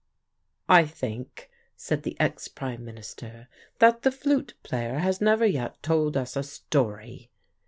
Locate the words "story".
6.41-7.29